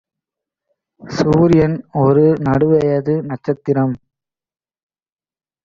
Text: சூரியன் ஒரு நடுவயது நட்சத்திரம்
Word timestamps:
சூரியன் 1.01 1.75
ஒரு 2.01 2.25
நடுவயது 2.47 3.15
நட்சத்திரம் 3.29 3.95